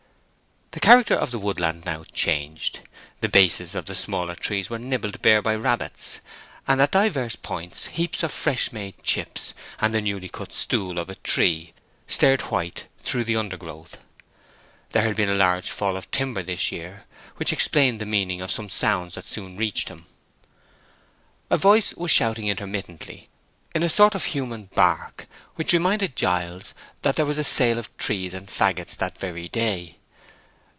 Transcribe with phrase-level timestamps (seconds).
[0.73, 2.79] The character of the woodland now changed.
[3.19, 6.21] The bases of the smaller trees were nibbled bare by rabbits,
[6.65, 11.09] and at divers points heaps of fresh made chips, and the newly cut stool of
[11.09, 11.73] a tree,
[12.07, 13.97] stared white through the undergrowth.
[14.91, 17.03] There had been a large fall of timber this year,
[17.35, 20.05] which explained the meaning of some sounds that soon reached him.
[21.49, 23.27] A voice was shouting intermittently
[23.75, 27.95] in a sort of human bark, which reminded Giles that there was a sale of
[27.97, 29.97] trees and fagots that very day.